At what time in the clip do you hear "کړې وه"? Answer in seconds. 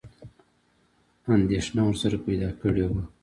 2.61-3.03